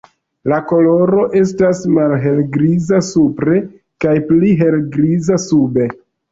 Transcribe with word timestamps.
La 0.51 0.57
koloro 0.69 1.19
estas 1.41 1.83
malhelgriza 1.99 3.03
supre 3.11 3.61
kaj 4.07 4.17
pli 4.33 4.53
helgriza 4.65 5.41
sube. 5.49 5.91